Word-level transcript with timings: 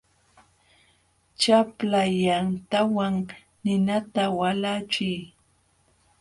Chapla 1.41 2.01
yantawan 2.23 3.15
ninata 3.63 4.23
walachiy. 4.37 5.19